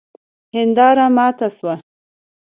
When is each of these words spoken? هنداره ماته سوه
هنداره 0.55 1.05
ماته 1.15 1.47
سوه 1.57 1.75